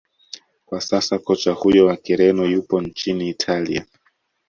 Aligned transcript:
kwa 0.65 0.81
sasa 0.81 1.19
kocha 1.19 1.51
huyo 1.51 1.85
wa 1.85 1.97
kireno 1.97 2.45
yupo 2.45 2.81
nchini 2.81 3.29
italia 3.29 3.85